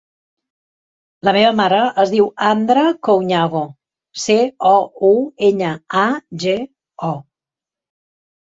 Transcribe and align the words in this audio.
La 1.27 1.33
meva 1.35 1.51
mare 1.59 1.81
es 2.03 2.13
diu 2.13 2.29
Andra 2.47 2.85
Couñago: 3.09 3.61
ce, 4.23 4.39
o, 4.73 4.75
u, 5.11 5.13
enya, 5.51 5.75
a, 6.09 6.11
ge, 6.47 6.57
o. 7.13 7.15